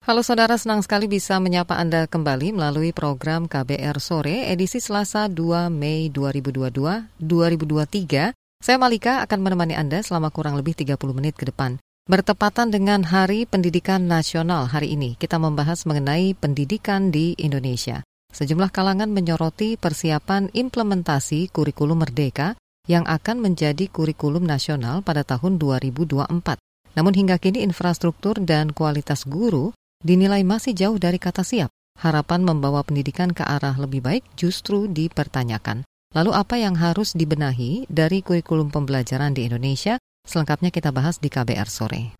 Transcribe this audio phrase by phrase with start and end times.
[0.00, 5.68] Halo saudara, senang sekali bisa menyapa Anda kembali melalui program KBR Sore edisi Selasa 2
[5.68, 8.32] Mei 2022 2023.
[8.64, 11.76] Saya Malika akan menemani Anda selama kurang lebih 30 menit ke depan.
[12.08, 18.00] Bertepatan dengan Hari Pendidikan Nasional hari ini, kita membahas mengenai pendidikan di Indonesia.
[18.32, 22.56] Sejumlah kalangan menyoroti persiapan implementasi kurikulum merdeka
[22.88, 26.56] yang akan menjadi kurikulum nasional pada tahun 2024.
[26.96, 31.68] Namun hingga kini infrastruktur dan kualitas guru dinilai masih jauh dari kata siap.
[32.00, 35.84] Harapan membawa pendidikan ke arah lebih baik justru dipertanyakan.
[36.16, 40.00] Lalu apa yang harus dibenahi dari kurikulum pembelajaran di Indonesia?
[40.26, 42.16] Selengkapnya kita bahas di KBR sore.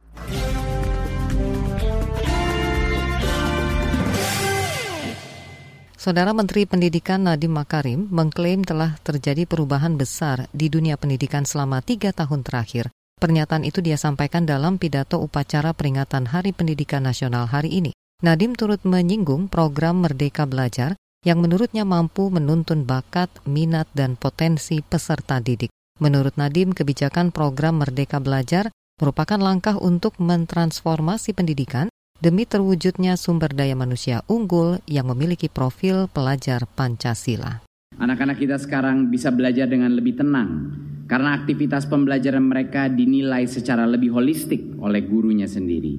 [6.00, 12.08] Saudara Menteri Pendidikan Nadiem Makarim mengklaim telah terjadi perubahan besar di dunia pendidikan selama tiga
[12.16, 12.88] tahun terakhir.
[13.20, 17.92] Pernyataan itu dia sampaikan dalam pidato upacara peringatan Hari Pendidikan Nasional hari ini.
[18.24, 25.36] Nadim turut menyinggung program Merdeka Belajar yang menurutnya mampu menuntun bakat, minat, dan potensi peserta
[25.36, 25.68] didik.
[26.00, 31.92] Menurut Nadim, kebijakan program Merdeka Belajar merupakan langkah untuk mentransformasi pendidikan
[32.24, 37.60] demi terwujudnya sumber daya manusia unggul yang memiliki profil pelajar Pancasila.
[38.00, 40.72] Anak-anak kita sekarang bisa belajar dengan lebih tenang,
[41.10, 45.98] karena aktivitas pembelajaran mereka dinilai secara lebih holistik oleh gurunya sendiri.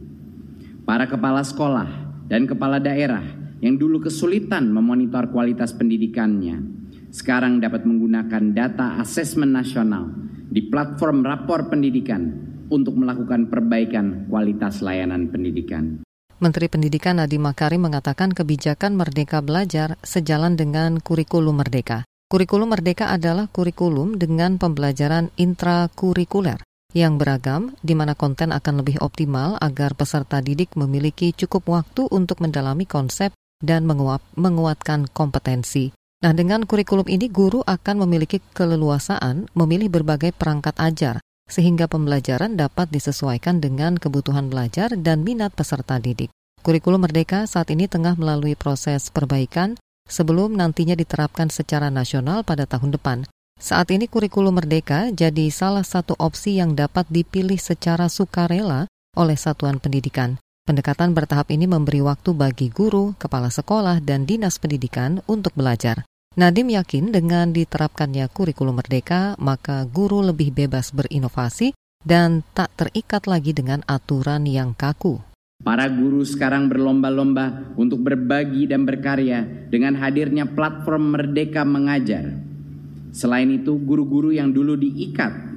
[0.88, 1.90] Para kepala sekolah
[2.31, 3.20] dan kepala daerah
[3.59, 6.64] yang dulu kesulitan memonitor kualitas pendidikannya,
[7.12, 10.16] sekarang dapat menggunakan data asesmen nasional
[10.48, 12.31] di platform rapor pendidikan
[12.72, 16.08] untuk melakukan perbaikan kualitas layanan pendidikan.
[16.42, 22.08] Menteri Pendidikan Nadiem Makarim mengatakan kebijakan Merdeka Belajar sejalan dengan kurikulum Merdeka.
[22.32, 26.64] Kurikulum Merdeka adalah kurikulum dengan pembelajaran intrakurikuler
[26.96, 32.40] yang beragam, di mana konten akan lebih optimal agar peserta didik memiliki cukup waktu untuk
[32.40, 35.92] mendalami konsep dan menguap, menguatkan kompetensi.
[36.24, 41.19] Nah, dengan kurikulum ini, guru akan memiliki keleluasaan memilih berbagai perangkat ajar,
[41.52, 46.31] sehingga pembelajaran dapat disesuaikan dengan kebutuhan belajar dan minat peserta didik.
[46.63, 49.75] Kurikulum Merdeka saat ini tengah melalui proses perbaikan
[50.12, 53.24] sebelum nantinya diterapkan secara nasional pada tahun depan.
[53.56, 59.80] Saat ini kurikulum merdeka jadi salah satu opsi yang dapat dipilih secara sukarela oleh satuan
[59.80, 60.36] pendidikan.
[60.68, 66.06] Pendekatan bertahap ini memberi waktu bagi guru, kepala sekolah, dan dinas pendidikan untuk belajar.
[66.38, 73.52] Nadim yakin dengan diterapkannya kurikulum merdeka, maka guru lebih bebas berinovasi dan tak terikat lagi
[73.54, 75.20] dengan aturan yang kaku.
[75.62, 82.34] Para guru sekarang berlomba-lomba untuk berbagi dan berkarya dengan hadirnya platform Merdeka Mengajar.
[83.14, 85.54] Selain itu, guru-guru yang dulu diikat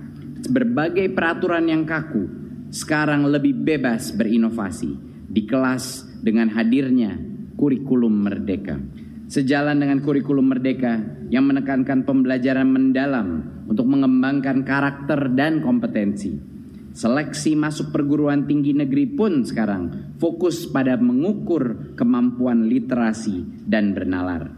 [0.53, 2.29] berbagai peraturan yang kaku,
[2.69, 4.93] sekarang lebih bebas berinovasi
[5.25, 7.17] di kelas dengan hadirnya
[7.57, 8.77] kurikulum Merdeka.
[9.25, 11.01] Sejalan dengan kurikulum Merdeka
[11.33, 13.29] yang menekankan pembelajaran mendalam
[13.73, 16.54] untuk mengembangkan karakter dan kompetensi
[16.95, 24.55] Seleksi masuk perguruan tinggi negeri pun sekarang fokus pada mengukur kemampuan literasi dan bernalar.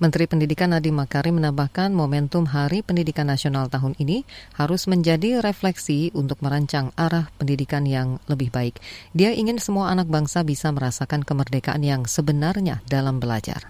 [0.00, 4.24] Menteri Pendidikan Nadiem Makarim menambahkan momentum Hari Pendidikan Nasional tahun ini
[4.56, 8.80] harus menjadi refleksi untuk merancang arah pendidikan yang lebih baik.
[9.12, 13.68] Dia ingin semua anak bangsa bisa merasakan kemerdekaan yang sebenarnya dalam belajar.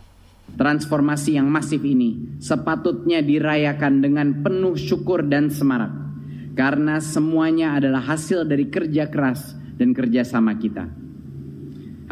[0.55, 6.12] Transformasi yang masif ini sepatutnya dirayakan dengan penuh syukur dan semarak
[6.53, 10.85] karena semuanya adalah hasil dari kerja keras dan kerjasama kita.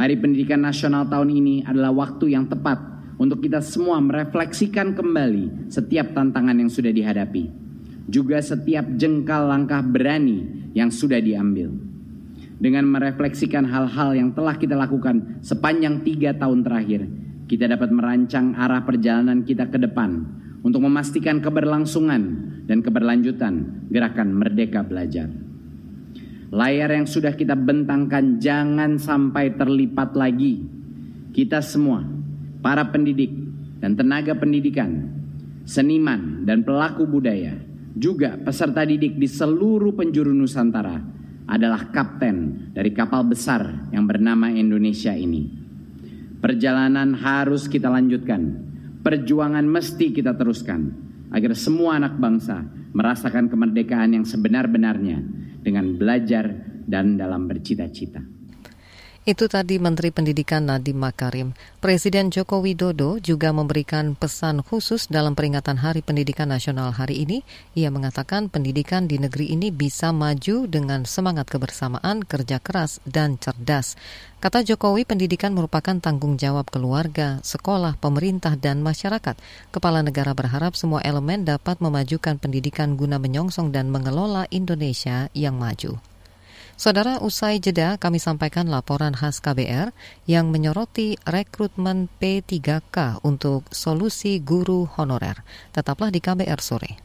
[0.01, 2.81] Hari Pendidikan Nasional tahun ini adalah waktu yang tepat
[3.21, 7.53] untuk kita semua merefleksikan kembali setiap tantangan yang sudah dihadapi,
[8.09, 11.69] juga setiap jengkal langkah berani yang sudah diambil.
[12.61, 17.05] Dengan merefleksikan hal-hal yang telah kita lakukan sepanjang tiga tahun terakhir,
[17.45, 22.23] kita dapat merancang arah perjalanan kita ke depan untuk memastikan keberlangsungan
[22.69, 25.29] dan keberlanjutan gerakan Merdeka Belajar.
[26.51, 30.67] Layar yang sudah kita bentangkan jangan sampai terlipat lagi.
[31.31, 32.03] Kita semua,
[32.59, 33.31] para pendidik
[33.79, 35.07] dan tenaga pendidikan,
[35.63, 37.55] seniman dan pelaku budaya,
[37.95, 40.99] juga peserta didik di seluruh penjuru Nusantara
[41.51, 45.51] adalah kapten dari kapal besar yang bernama Indonesia ini.
[46.39, 48.71] Perjalanan harus kita lanjutkan
[49.01, 50.93] Perjuangan mesti kita teruskan
[51.33, 52.61] agar semua anak bangsa
[52.93, 55.19] merasakan kemerdekaan yang sebenar-benarnya
[55.65, 56.51] dengan belajar
[56.85, 58.40] dan dalam bercita-cita.
[59.31, 61.55] Itu tadi Menteri Pendidikan Nadiem Makarim.
[61.79, 67.47] Presiden Joko Widodo juga memberikan pesan khusus dalam peringatan Hari Pendidikan Nasional hari ini.
[67.79, 73.95] Ia mengatakan pendidikan di negeri ini bisa maju dengan semangat kebersamaan, kerja keras, dan cerdas.
[74.43, 79.39] Kata Jokowi, pendidikan merupakan tanggung jawab keluarga, sekolah, pemerintah, dan masyarakat.
[79.71, 86.10] Kepala negara berharap semua elemen dapat memajukan pendidikan guna menyongsong dan mengelola Indonesia yang maju.
[86.81, 89.93] Saudara, usai jeda kami sampaikan laporan khas KBR
[90.25, 95.45] yang menyoroti rekrutmen P3K untuk solusi guru honorer.
[95.77, 96.97] Tetaplah di KBR sore.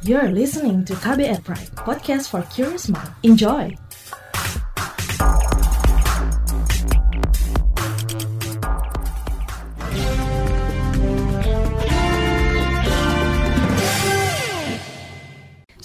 [0.00, 3.12] You're listening to KBR Pride, podcast for curious mind.
[3.28, 3.76] Enjoy!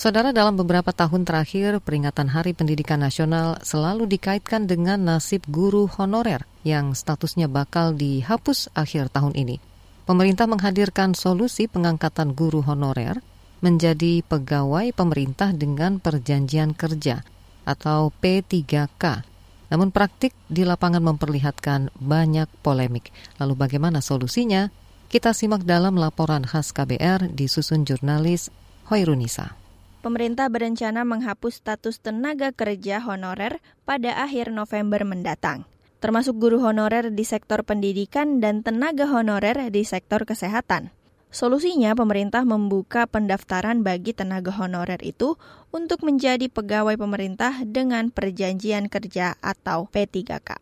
[0.06, 6.46] Saudara, dalam beberapa tahun terakhir, peringatan Hari Pendidikan Nasional selalu dikaitkan dengan nasib guru honorer
[6.62, 9.58] yang statusnya bakal dihapus akhir tahun ini.
[10.06, 13.18] Pemerintah menghadirkan solusi pengangkatan guru honorer
[13.66, 17.26] menjadi pegawai pemerintah dengan perjanjian kerja
[17.66, 19.26] atau P3K.
[19.74, 23.10] Namun praktik di lapangan memperlihatkan banyak polemik.
[23.42, 24.70] Lalu bagaimana solusinya?
[25.10, 28.54] Kita simak dalam laporan khas KBR disusun jurnalis
[28.86, 29.65] Hoirunisa
[30.06, 33.58] pemerintah berencana menghapus status tenaga kerja honorer
[33.90, 35.66] pada akhir November mendatang,
[35.98, 40.94] termasuk guru honorer di sektor pendidikan dan tenaga honorer di sektor kesehatan.
[41.34, 45.42] Solusinya, pemerintah membuka pendaftaran bagi tenaga honorer itu
[45.74, 50.62] untuk menjadi pegawai pemerintah dengan perjanjian kerja atau P3K.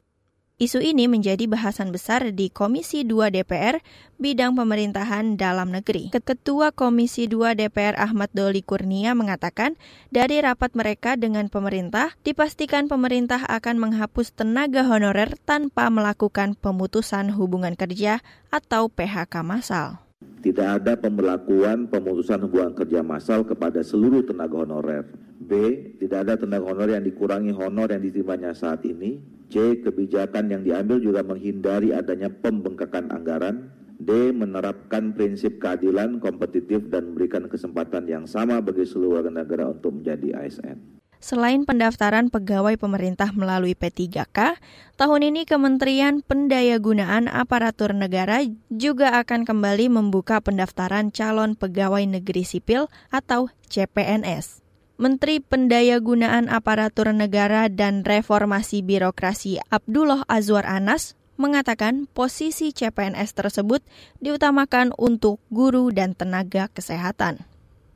[0.61, 3.81] Isu ini menjadi bahasan besar di Komisi 2 DPR
[4.21, 6.13] bidang pemerintahan dalam negeri.
[6.13, 9.73] Ketua Komisi 2 DPR Ahmad Doli Kurnia mengatakan,
[10.13, 17.73] dari rapat mereka dengan pemerintah, dipastikan pemerintah akan menghapus tenaga honorer tanpa melakukan pemutusan hubungan
[17.73, 18.21] kerja
[18.53, 20.05] atau PHK massal.
[20.21, 25.09] Tidak ada pemberlakuan pemutusan hubungan kerja massal kepada seluruh tenaga honorer.
[25.41, 25.51] B.
[25.97, 29.77] Tidak ada tenaga honorer yang dikurangi honor yang diterimanya saat ini C.
[29.85, 33.69] Kebijakan yang diambil juga menghindari adanya pembengkakan anggaran.
[34.01, 34.33] D.
[34.33, 41.03] Menerapkan prinsip keadilan, kompetitif, dan memberikan kesempatan yang sama bagi seluruh negara untuk menjadi ASN.
[41.23, 44.59] Selain pendaftaran pegawai pemerintah melalui P3K,
[44.99, 52.91] tahun ini Kementerian Pendayagunaan Aparatur Negara juga akan kembali membuka pendaftaran calon pegawai negeri sipil
[53.07, 54.62] atau CPNS.
[54.93, 63.81] Menteri Pendayagunaan Aparatur Negara dan Reformasi Birokrasi Abdullah Azwar Anas mengatakan posisi CPNS tersebut
[64.21, 67.41] diutamakan untuk guru dan tenaga kesehatan.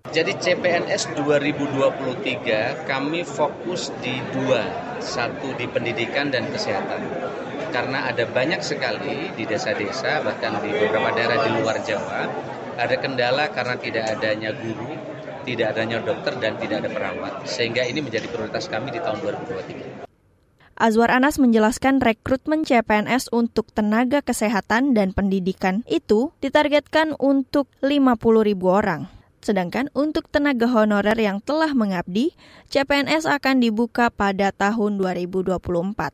[0.10, 4.66] Jadi CPNS 2023 kami fokus di dua,
[4.98, 7.06] satu di pendidikan dan kesehatan.
[7.70, 12.26] Karena ada banyak sekali di desa-desa bahkan di beberapa daerah di luar Jawa
[12.74, 15.17] ada kendala karena tidak adanya guru,
[15.48, 17.48] tidak adanya dokter dan tidak ada perawat.
[17.48, 20.04] Sehingga ini menjadi prioritas kami di tahun 2023.
[20.78, 28.70] Azwar Anas menjelaskan rekrutmen CPNS untuk tenaga kesehatan dan pendidikan itu ditargetkan untuk 50 ribu
[28.70, 29.10] orang.
[29.42, 32.36] Sedangkan untuk tenaga honorer yang telah mengabdi,
[32.70, 36.14] CPNS akan dibuka pada tahun 2024.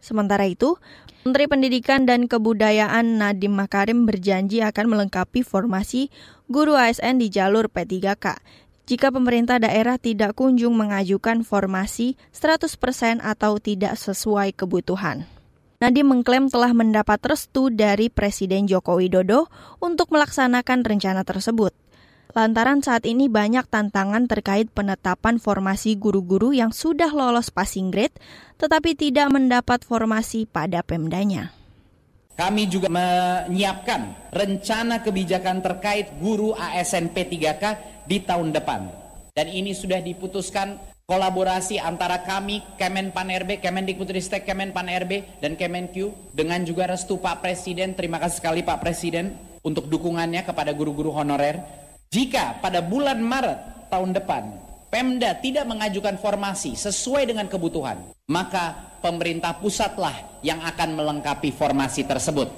[0.00, 0.74] Sementara itu,
[1.20, 6.08] Menteri Pendidikan dan Kebudayaan Nadiem Makarim berjanji akan melengkapi formasi
[6.48, 8.40] guru ASN di jalur P3K
[8.88, 15.28] jika pemerintah daerah tidak kunjung mengajukan formasi 100% atau tidak sesuai kebutuhan.
[15.84, 21.76] Nadiem mengklaim telah mendapat restu dari Presiden Joko Widodo untuk melaksanakan rencana tersebut
[22.34, 28.14] lantaran saat ini banyak tantangan terkait penetapan formasi guru-guru yang sudah lolos passing grade
[28.60, 31.56] tetapi tidak mendapat formasi pada Pemdanya.
[32.36, 37.64] Kami juga menyiapkan rencana kebijakan terkait guru ASN P3K
[38.08, 38.88] di tahun depan.
[39.36, 46.64] Dan ini sudah diputuskan kolaborasi antara kami, Kemenpan RB, Kemendikbudristek, Kemenpan RB, dan Kemenq dengan
[46.64, 47.92] juga restu Pak Presiden.
[47.92, 51.60] Terima kasih sekali Pak Presiden untuk dukungannya kepada guru-guru honorer
[52.10, 54.42] jika pada bulan Maret tahun depan
[54.90, 62.50] Pemda tidak mengajukan formasi sesuai dengan kebutuhan, maka pemerintah pusatlah yang akan melengkapi formasi tersebut.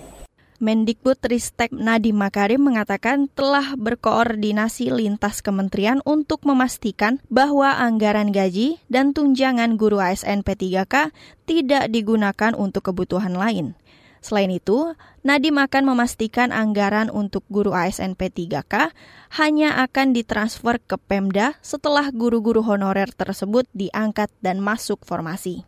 [0.56, 9.12] Mendikbud Ristek Nadiem Makarim mengatakan telah berkoordinasi lintas kementerian untuk memastikan bahwa anggaran gaji dan
[9.12, 11.12] tunjangan guru ASN P3K
[11.44, 13.76] tidak digunakan untuk kebutuhan lain.
[14.22, 14.94] Selain itu,
[15.26, 18.94] Nadim akan memastikan anggaran untuk guru ASN P3K
[19.42, 25.66] hanya akan ditransfer ke Pemda setelah guru-guru honorer tersebut diangkat dan masuk formasi.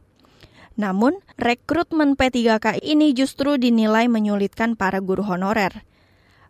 [0.79, 5.83] Namun, rekrutmen P3K ini justru dinilai menyulitkan para guru honorer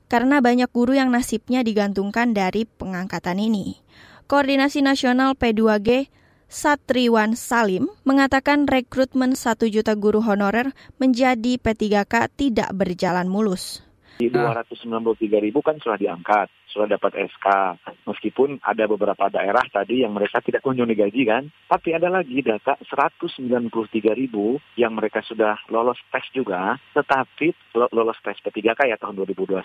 [0.09, 3.81] karena banyak guru yang nasibnya digantungkan dari pengangkatan ini.
[4.29, 6.09] Koordinasi Nasional P2G
[6.55, 10.71] Satriwan Salim mengatakan rekrutmen 1 juta guru honorer
[11.03, 13.83] menjadi P3K tidak berjalan mulus.
[14.23, 17.47] Di 293 ribu kan sudah diangkat, sudah dapat SK.
[18.07, 22.79] Meskipun ada beberapa daerah tadi yang mereka tidak kunjung digaji kan, tapi ada lagi data
[22.87, 29.59] 193 ribu yang mereka sudah lolos tes juga, tetapi lolos tes P3K ya tahun 2021,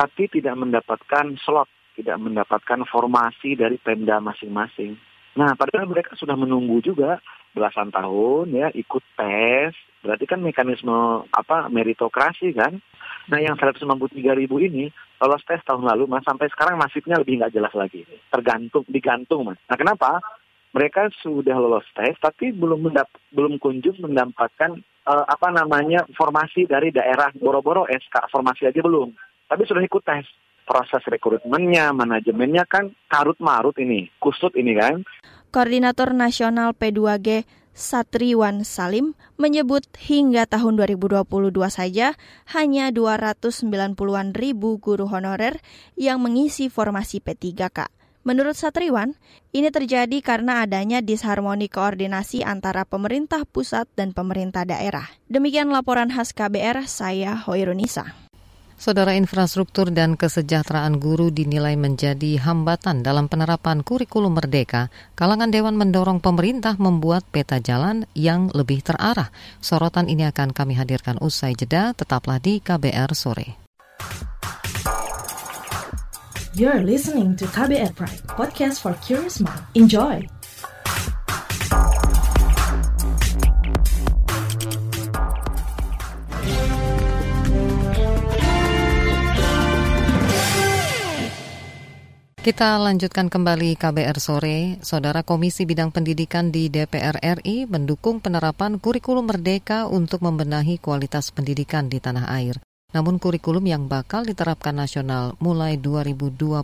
[0.00, 4.96] tapi tidak mendapatkan slot, tidak mendapatkan formasi dari Pemda masing-masing.
[5.36, 7.20] Nah, padahal mereka sudah menunggu juga
[7.52, 9.76] belasan tahun ya ikut tes.
[10.00, 12.80] Berarti kan mekanisme apa meritokrasi kan.
[13.28, 13.84] Nah, yang 193
[14.32, 14.88] ribu ini
[15.20, 18.08] lolos tes tahun lalu, mas sampai sekarang nasibnya lebih nggak jelas lagi.
[18.32, 19.60] Tergantung, digantung mas.
[19.68, 20.24] Nah, kenapa?
[20.72, 24.76] Mereka sudah lolos tes, tapi belum mendap belum kunjung mendapatkan
[25.08, 29.12] uh, apa namanya formasi dari daerah boro-boro SK formasi aja belum.
[29.48, 30.24] Tapi sudah ikut tes
[30.66, 35.06] proses rekrutmennya, manajemennya kan karut marut ini, kusut ini kan.
[35.54, 37.46] Koordinator Nasional P2G
[37.76, 41.28] Satriwan Salim menyebut hingga tahun 2022
[41.68, 42.16] saja
[42.56, 45.60] hanya 290-an ribu guru honorer
[45.94, 47.92] yang mengisi formasi P3K.
[48.26, 49.14] Menurut Satriwan,
[49.54, 55.06] ini terjadi karena adanya disharmoni koordinasi antara pemerintah pusat dan pemerintah daerah.
[55.30, 58.25] Demikian laporan khas KBR, saya Hoirunisa.
[58.76, 64.92] Saudara infrastruktur dan kesejahteraan guru dinilai menjadi hambatan dalam penerapan kurikulum merdeka.
[65.16, 69.32] Kalangan Dewan mendorong pemerintah membuat peta jalan yang lebih terarah.
[69.64, 73.56] Sorotan ini akan kami hadirkan usai jeda, tetaplah di KBR sore.
[76.52, 79.60] You're listening to KBR Pride, podcast for curious mind.
[79.76, 80.35] Enjoy!
[92.46, 94.78] Kita lanjutkan kembali KBR sore.
[94.78, 101.90] Saudara Komisi Bidang Pendidikan di DPR RI mendukung penerapan kurikulum merdeka untuk membenahi kualitas pendidikan
[101.90, 102.62] di tanah air.
[102.94, 106.62] Namun kurikulum yang bakal diterapkan nasional mulai 2024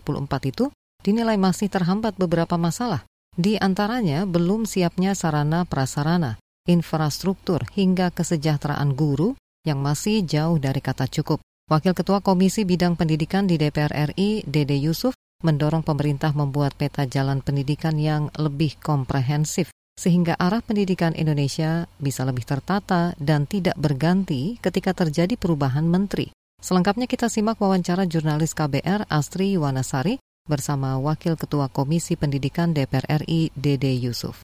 [0.55, 0.71] itu
[1.03, 3.03] dinilai masih terhambat beberapa masalah.
[3.35, 9.35] Di antaranya belum siapnya sarana prasarana, infrastruktur hingga kesejahteraan guru
[9.67, 11.43] yang masih jauh dari kata cukup.
[11.67, 15.11] Wakil Ketua Komisi Bidang Pendidikan di DPR RI, Dede Yusuf,
[15.43, 22.47] mendorong pemerintah membuat peta jalan pendidikan yang lebih komprehensif sehingga arah pendidikan Indonesia bisa lebih
[22.47, 26.33] tertata dan tidak berganti ketika terjadi perubahan menteri.
[26.63, 33.51] Selengkapnya kita simak wawancara jurnalis KBR Astri Wanasari bersama Wakil Ketua Komisi Pendidikan DPR RI
[33.53, 34.41] Dede Yusuf.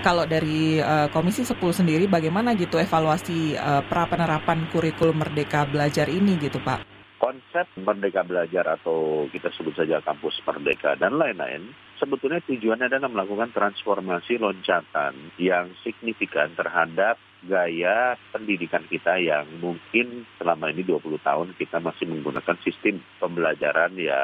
[0.00, 6.08] Kalau dari uh, Komisi 10 sendiri bagaimana gitu evaluasi uh, pra penerapan kurikulum Merdeka Belajar
[6.08, 6.99] ini gitu Pak?
[7.20, 13.52] Konsep Merdeka Belajar atau kita sebut saja kampus Merdeka dan lain-lain, sebetulnya tujuannya adalah melakukan
[13.52, 21.80] transformasi loncatan yang signifikan terhadap gaya pendidikan kita yang mungkin selama ini 20 tahun kita
[21.80, 24.20] masih menggunakan sistem pembelajaran ya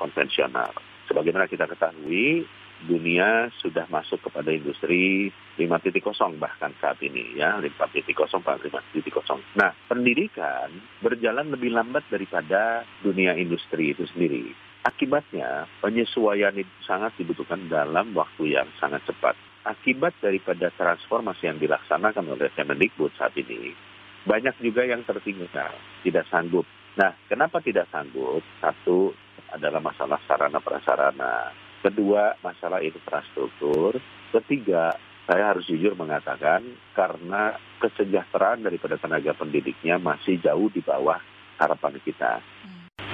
[0.00, 0.72] konvensional.
[1.08, 2.48] Sebagaimana kita ketahui,
[2.86, 9.58] dunia sudah masuk kepada industri 5.0 bahkan saat ini ya 4.0 5.0.
[9.58, 10.68] Nah, pendidikan
[11.04, 14.54] berjalan lebih lambat daripada dunia industri itu sendiri.
[14.82, 19.38] Akibatnya, penyesuaian itu sangat dibutuhkan dalam waktu yang sangat cepat.
[19.62, 23.78] Akibat daripada transformasi yang dilaksanakan oleh Kemendikbud saat ini,
[24.26, 25.70] banyak juga yang tertinggal,
[26.02, 26.66] tidak sanggup.
[26.98, 28.42] Nah, kenapa tidak sanggup?
[28.58, 29.14] Satu
[29.54, 33.98] adalah masalah sarana prasarana Kedua, masalah infrastruktur.
[34.30, 34.94] Ketiga,
[35.26, 36.62] saya harus jujur mengatakan
[36.94, 41.18] karena kesejahteraan daripada tenaga pendidiknya masih jauh di bawah
[41.58, 42.38] harapan kita.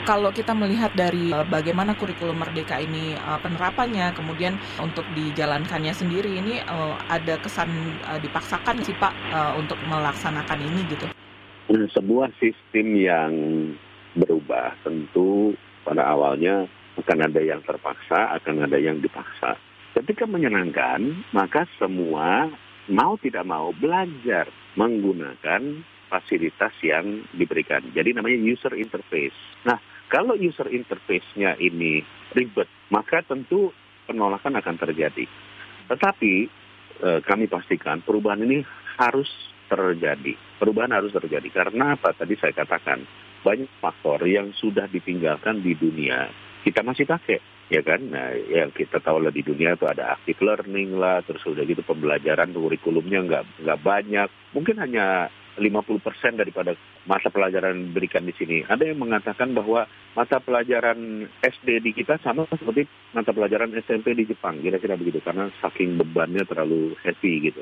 [0.05, 6.33] Kalau kita melihat dari uh, bagaimana kurikulum merdeka ini uh, penerapannya, kemudian untuk dijalankannya sendiri
[6.37, 7.69] ini uh, ada kesan
[8.21, 9.13] dipaksakan sih Pak
[9.57, 11.07] untuk melaksanakan ini gitu.
[11.69, 13.33] Sebuah sistem yang
[14.17, 15.53] berubah tentu
[15.85, 16.65] pada awalnya
[16.99, 19.55] akan ada yang terpaksa, akan ada yang dipaksa.
[19.95, 22.51] Ketika menyenangkan, maka semua
[22.91, 27.85] mau tidak mau belajar menggunakan fasilitas yang diberikan.
[27.93, 29.37] Jadi namanya user interface.
[29.69, 29.77] Nah,
[30.09, 32.01] kalau user interface-nya ini
[32.33, 33.71] ribet, maka tentu
[34.09, 35.29] penolakan akan terjadi.
[35.93, 36.33] Tetapi
[37.05, 38.65] eh, kami pastikan perubahan ini
[38.97, 39.29] harus
[39.69, 40.33] terjadi.
[40.57, 41.49] Perubahan harus terjadi.
[41.53, 42.17] Karena apa?
[42.17, 43.05] Tadi saya katakan,
[43.45, 46.27] banyak faktor yang sudah ditinggalkan di dunia,
[46.69, 47.41] kita masih pakai.
[47.69, 51.45] Ya kan, nah yang kita tahu lah di dunia itu ada active learning lah, terus
[51.45, 56.73] udah gitu pembelajaran kurikulumnya nggak nggak banyak, mungkin hanya 50% daripada
[57.05, 58.65] masa pelajaran diberikan di sini.
[58.65, 59.85] Ada yang mengatakan bahwa
[60.15, 65.51] mata pelajaran SD di kita sama seperti mata pelajaran SMP di Jepang, kira-kira begitu, karena
[65.61, 67.61] saking bebannya terlalu heavy gitu.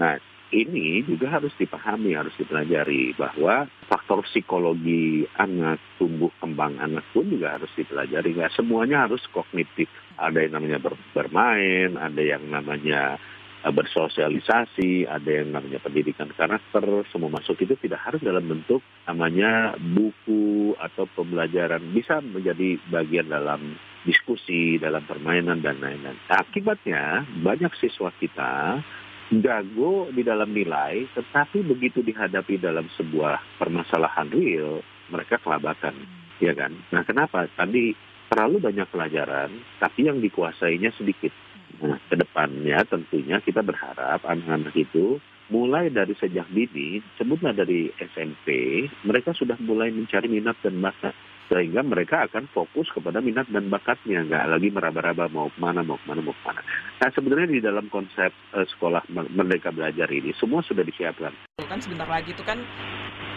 [0.00, 0.18] Nah,
[0.52, 7.56] ini juga harus dipahami, harus dipelajari bahwa faktor psikologi anak, tumbuh kembang anak pun juga
[7.56, 8.36] harus dipelajari.
[8.36, 9.88] Nggak semuanya harus kognitif.
[10.20, 10.78] Ada yang namanya
[11.16, 13.16] bermain, ada yang namanya
[13.64, 19.74] eh, bersosialisasi, ada yang namanya pendidikan karakter, semua masuk itu tidak harus dalam bentuk namanya
[19.80, 21.82] buku atau pembelajaran.
[21.90, 23.74] Bisa menjadi bagian dalam
[24.04, 26.20] diskusi, dalam permainan, dan lain-lain.
[26.28, 28.84] Akibatnya, banyak siswa kita
[29.32, 35.96] jago di dalam nilai, tetapi begitu dihadapi dalam sebuah permasalahan real, mereka kelabakan,
[36.40, 36.72] ya kan?
[36.92, 37.48] Nah, kenapa?
[37.56, 37.96] Tadi
[38.28, 39.50] terlalu banyak pelajaran,
[39.80, 41.32] tapi yang dikuasainya sedikit.
[41.80, 45.18] Nah, ke depannya tentunya kita berharap anak-anak itu
[45.52, 51.12] mulai dari sejak dini, sebutlah dari SMP, mereka sudah mulai mencari minat dan bakat
[51.54, 54.26] sehingga mereka akan fokus kepada minat dan bakatnya.
[54.26, 56.60] Nggak lagi meraba-raba mau ke mana mau ke mana mau ke mana.
[56.98, 61.30] Nah sebenarnya di dalam konsep uh, sekolah merdeka belajar ini semua sudah disiapkan.
[61.62, 62.58] Kan sebentar lagi itu kan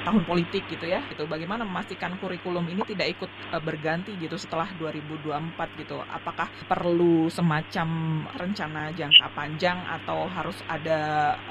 [0.02, 4.66] tahun politik gitu ya itu bagaimana memastikan kurikulum ini tidak ikut uh, berganti gitu setelah
[4.82, 6.02] 2024 gitu?
[6.10, 7.88] Apakah perlu semacam
[8.34, 11.00] rencana jangka panjang atau harus ada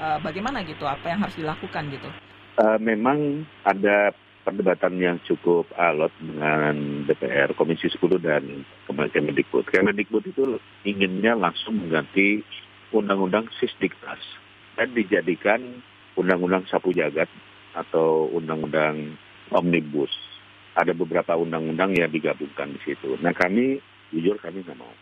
[0.03, 0.83] uh, bagaimana gitu?
[0.83, 2.11] Apa yang harus dilakukan gitu?
[2.59, 4.11] Uh, memang ada
[4.47, 9.67] perdebatan yang cukup alot dengan DPR, Komisi 10 dan Kemendikbud.
[9.67, 10.55] Kemendikbud itu
[10.87, 12.47] inginnya langsung mengganti
[12.95, 14.23] Undang-Undang Sisdiknas
[14.79, 15.83] dan dijadikan
[16.15, 17.27] Undang-Undang Sapu Jagat
[17.75, 19.19] atau Undang-Undang
[19.51, 20.15] Omnibus.
[20.79, 23.19] Ada beberapa undang-undang yang digabungkan di situ.
[23.19, 23.81] Nah kami,
[24.13, 24.93] jujur kami nggak mau.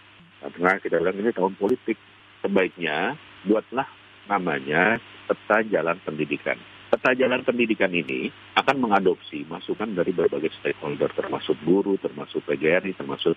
[0.42, 2.00] Karena kita bilang ini tahun politik.
[2.40, 3.84] Sebaiknya buatlah
[4.32, 6.56] namanya peta jalan pendidikan
[6.96, 13.36] peta jalan pendidikan ini akan mengadopsi masukan dari berbagai stakeholder, termasuk guru, termasuk PGRI, termasuk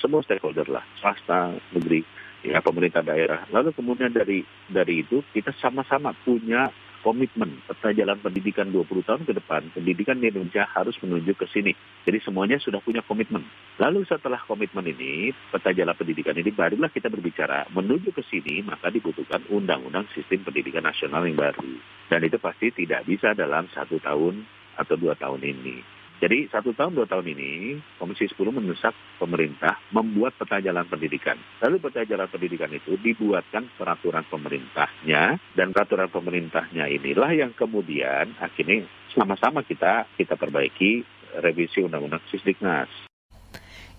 [0.00, 2.00] semua stakeholder lah, swasta, negeri,
[2.40, 3.44] ya pemerintah daerah.
[3.52, 4.40] Lalu kemudian dari
[4.72, 6.72] dari itu kita sama-sama punya
[7.04, 11.76] komitmen peta jalan pendidikan 20 tahun ke depan, pendidikan di Indonesia harus menuju ke sini.
[12.08, 13.44] Jadi semuanya sudah punya komitmen.
[13.76, 18.88] Lalu setelah komitmen ini, peta jalan pendidikan ini barulah kita berbicara menuju ke sini, maka
[18.88, 21.76] dibutuhkan undang-undang sistem pendidikan nasional yang baru.
[22.08, 24.40] Dan itu pasti tidak bisa dalam satu tahun
[24.80, 25.93] atau dua tahun ini.
[26.24, 31.36] Jadi satu tahun dua tahun ini Komisi 10 mendesak pemerintah membuat peta jalan pendidikan.
[31.60, 38.88] Lalu peta jalan pendidikan itu dibuatkan peraturan pemerintahnya dan peraturan pemerintahnya inilah yang kemudian akhirnya
[39.12, 41.04] sama-sama kita kita perbaiki
[41.44, 42.88] revisi Undang-Undang Sisdiknas.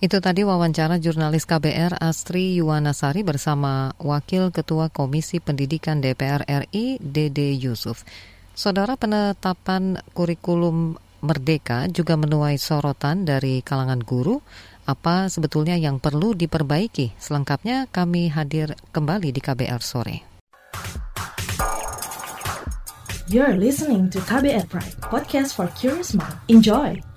[0.02, 7.54] Itu tadi wawancara jurnalis KBR Astri Yuwanasari bersama Wakil Ketua Komisi Pendidikan DPR RI Dede
[7.54, 8.02] Yusuf.
[8.58, 14.38] Saudara penetapan kurikulum Merdeka juga menuai sorotan dari kalangan guru.
[14.86, 17.18] Apa sebetulnya yang perlu diperbaiki?
[17.18, 20.18] Selengkapnya kami hadir kembali di KBR sore.
[23.26, 26.38] You're listening to KBR Pride, podcast for curious mind.
[26.46, 27.15] Enjoy!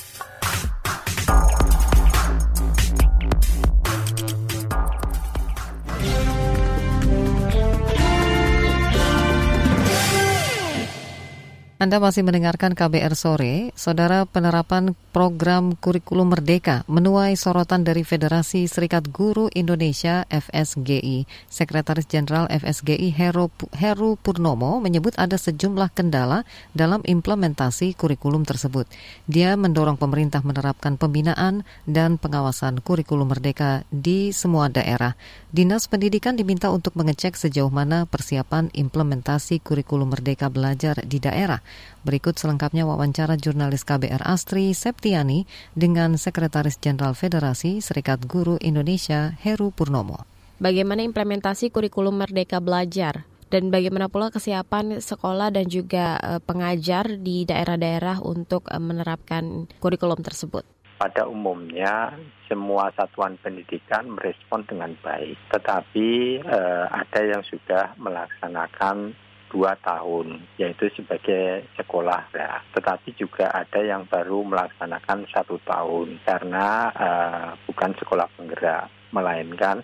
[11.79, 13.71] Anda masih mendengarkan KBR sore.
[13.79, 21.31] Saudara penerapan program kurikulum merdeka menuai sorotan dari Federasi Serikat Guru Indonesia FSGI.
[21.47, 26.43] Sekretaris Jenderal FSGI Heru, Heru Purnomo menyebut ada sejumlah kendala
[26.75, 28.91] dalam implementasi kurikulum tersebut.
[29.31, 35.15] Dia mendorong pemerintah menerapkan pembinaan dan pengawasan kurikulum merdeka di semua daerah.
[35.49, 41.65] Dinas Pendidikan diminta untuk mengecek sejauh mana persiapan implementasi kurikulum merdeka belajar di daerah.
[42.05, 49.73] Berikut selengkapnya wawancara jurnalis KBR Astri Septiani dengan Sekretaris Jenderal Federasi Serikat Guru Indonesia Heru
[49.73, 50.29] Purnomo.
[50.61, 57.49] Bagaimana implementasi kurikulum Merdeka Belajar dan bagaimana pula kesiapan sekolah dan juga eh, pengajar di
[57.49, 60.69] daerah-daerah untuk eh, menerapkan kurikulum tersebut?
[60.99, 62.13] Pada umumnya
[62.51, 69.15] semua satuan pendidikan merespon dengan baik, tetapi eh, ada yang sudah melaksanakan
[69.49, 72.29] dua tahun, yaitu sebagai sekolah.
[72.37, 72.61] Ya.
[72.77, 79.81] Tetapi juga ada yang baru melaksanakan satu tahun karena uh, bukan sekolah penggerak, melainkan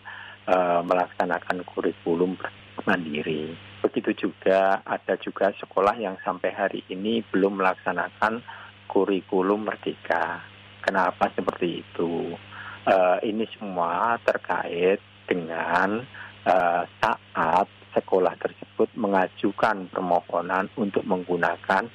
[0.46, 2.36] uh, melaksanakan kurikulum
[2.84, 3.56] mandiri.
[3.80, 8.44] Begitu juga ada juga sekolah yang sampai hari ini belum melaksanakan
[8.88, 10.53] kurikulum merdeka.
[10.84, 12.36] Kenapa seperti itu?
[12.84, 16.04] Uh, ini semua terkait dengan
[16.44, 17.66] uh, saat
[17.96, 21.88] sekolah tersebut mengajukan permohonan untuk menggunakan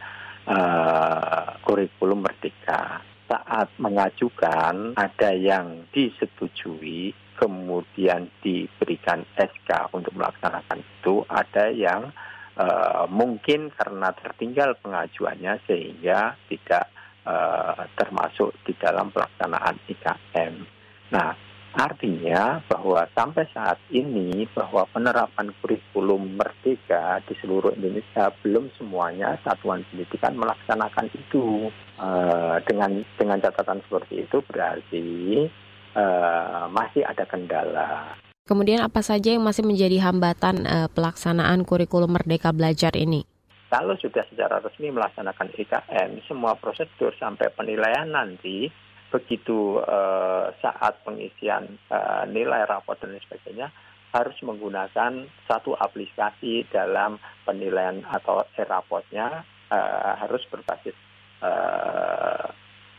[0.49, 3.06] uh, kurikulum merdeka.
[3.30, 12.10] Saat mengajukan ada yang disetujui kemudian diberikan SK untuk melaksanakan itu, ada yang
[12.58, 16.89] uh, mungkin karena tertinggal pengajuannya sehingga tidak
[17.30, 20.54] uh, termasuk di dalam pelaksanaan IKM.
[21.13, 29.38] Nah, Artinya bahwa sampai saat ini bahwa penerapan kurikulum merdeka di seluruh Indonesia belum semuanya
[29.46, 31.70] satuan pendidikan melaksanakan itu.
[32.00, 35.06] Uh, dengan dengan catatan seperti itu berarti
[35.94, 38.18] uh, masih ada kendala.
[38.50, 43.30] Kemudian apa saja yang masih menjadi hambatan uh, pelaksanaan kurikulum merdeka belajar ini?
[43.69, 48.65] Kalau sudah secara resmi melaksanakan IKM, semua prosedur sampai penilaian nanti
[49.13, 53.69] begitu uh, saat pengisian uh, nilai rapor dan sebagainya
[54.10, 60.97] harus menggunakan satu aplikasi dalam penilaian atau e-raportnya uh, harus berbasis
[61.45, 62.49] uh,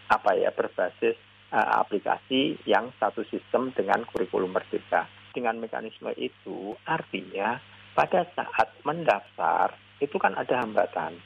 [0.06, 1.18] apa ya berbasis
[1.50, 5.10] uh, aplikasi yang satu sistem dengan kurikulum merdeka.
[5.30, 7.58] Dengan mekanisme itu artinya
[7.94, 11.16] pada saat mendaftar itu kan ada hambatan.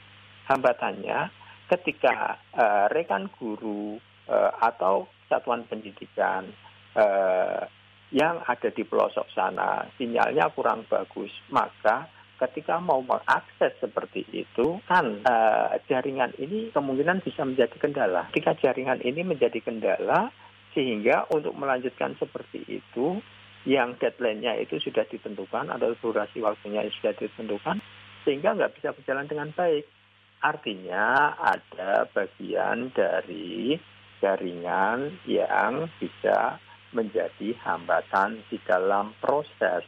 [0.45, 1.31] Hambatannya
[1.71, 3.97] ketika uh, rekan guru
[4.29, 6.45] uh, atau satuan pendidikan
[6.93, 7.65] uh,
[8.13, 15.23] yang ada di pelosok sana sinyalnya kurang bagus, maka ketika mau mengakses seperti itu kan
[15.25, 18.29] uh, jaringan ini kemungkinan bisa menjadi kendala.
[18.29, 20.29] Ketika jaringan ini menjadi kendala
[20.75, 23.23] sehingga untuk melanjutkan seperti itu
[23.65, 27.81] yang deadline-nya itu sudah ditentukan atau durasi waktunya sudah ditentukan
[28.25, 29.85] sehingga nggak bisa berjalan dengan baik.
[30.41, 33.77] Artinya ada bagian dari
[34.19, 36.57] jaringan yang bisa
[36.91, 39.85] menjadi hambatan di dalam proses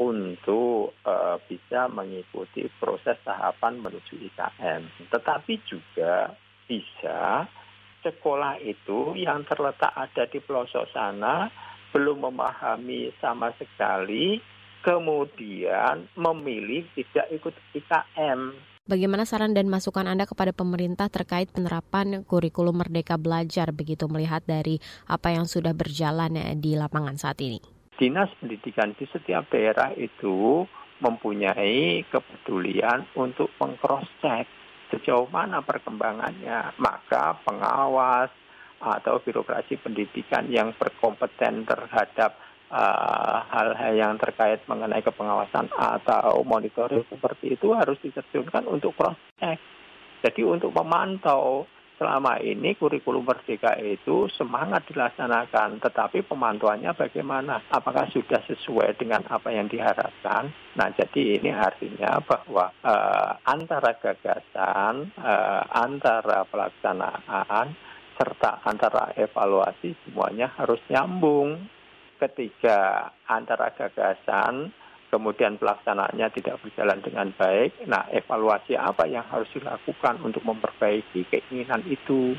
[0.00, 5.12] untuk uh, bisa mengikuti proses tahapan menuju IKM.
[5.12, 6.32] Tetapi juga
[6.64, 7.44] bisa
[8.00, 11.52] sekolah itu yang terletak ada di pelosok sana
[11.92, 14.40] belum memahami sama sekali,
[14.80, 18.40] kemudian memilih tidak ikut IKM.
[18.90, 24.82] Bagaimana saran dan masukan Anda kepada pemerintah terkait penerapan kurikulum Merdeka Belajar begitu melihat dari
[25.06, 27.62] apa yang sudah berjalan di lapangan saat ini?
[27.94, 30.66] Dinas pendidikan di setiap daerah itu
[30.98, 34.48] mempunyai kepedulian untuk mengcross-check
[34.90, 36.74] sejauh mana perkembangannya.
[36.80, 38.32] Maka pengawas
[38.80, 42.34] atau birokrasi pendidikan yang berkompeten terhadap
[42.70, 48.94] hal-hal uh, yang terkait mengenai kepengawasan atau monitoring seperti itu harus diterjunkan untuk
[49.42, 49.58] check.
[50.22, 51.66] Jadi untuk memantau
[52.00, 57.60] selama ini kurikulum merdeka itu semangat dilaksanakan, tetapi pemantauannya bagaimana?
[57.68, 60.48] Apakah sudah sesuai dengan apa yang diharapkan?
[60.80, 67.76] Nah, jadi ini artinya bahwa uh, antara gagasan, uh, antara pelaksanaan,
[68.16, 71.56] serta antara evaluasi semuanya harus nyambung
[72.20, 74.70] ketika antara gagasan
[75.10, 81.82] kemudian pelaksanaannya tidak berjalan dengan baik, nah evaluasi apa yang harus dilakukan untuk memperbaiki keinginan
[81.90, 82.38] itu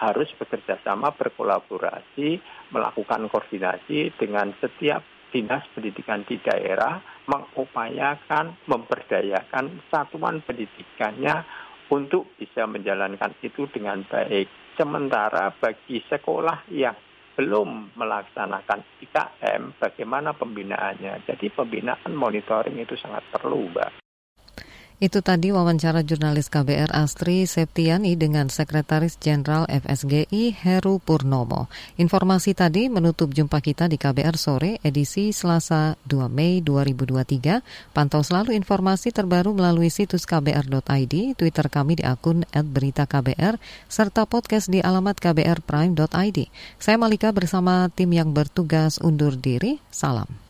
[0.00, 2.40] harus bekerja sama berkolaborasi
[2.72, 11.44] melakukan koordinasi dengan setiap dinas pendidikan di daerah mengupayakan memberdayakan satuan pendidikannya
[11.92, 14.48] untuk bisa menjalankan itu dengan baik.
[14.78, 16.96] Sementara bagi sekolah yang
[17.40, 21.24] belum melaksanakan IKM, bagaimana pembinaannya.
[21.24, 23.99] Jadi pembinaan monitoring itu sangat perlu, Mbak.
[25.00, 31.72] Itu tadi wawancara jurnalis KBR Astri Septiani dengan Sekretaris Jenderal FSGI Heru Purnomo.
[31.96, 37.96] Informasi tadi menutup jumpa kita di KBR sore edisi Selasa 2 Mei 2023.
[37.96, 43.56] Pantau selalu informasi terbaru melalui situs kbr.id, Twitter kami di akun @beritaKBR
[43.88, 46.38] serta podcast di alamat kbrprime.id.
[46.76, 49.80] Saya Malika bersama tim yang bertugas undur diri.
[49.88, 50.49] Salam.